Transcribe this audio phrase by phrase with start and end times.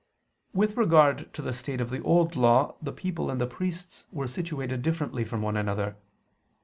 [0.51, 4.27] With regard to the state of the Old Law the people and the priests were
[4.27, 5.95] situated differently from one another.